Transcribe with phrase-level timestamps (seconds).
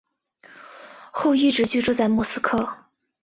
[1.11, 2.87] 后一直居住在莫斯科。